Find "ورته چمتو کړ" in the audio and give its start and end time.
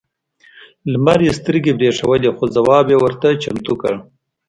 2.99-3.93